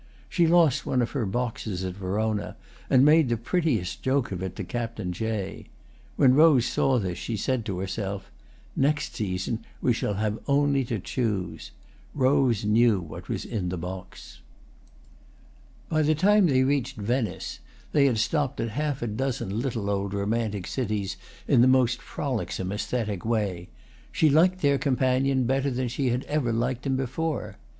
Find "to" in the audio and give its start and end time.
4.55-4.63, 7.65-7.77, 10.85-10.97